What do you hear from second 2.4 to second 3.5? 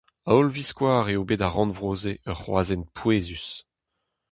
c'hroashent pouezus.